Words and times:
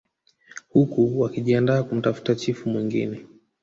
Huku 0.69 1.19
wakijiandaa 1.21 1.83
kumtafuta 1.83 2.35
chifu 2.35 2.69
mwingine 2.69 3.25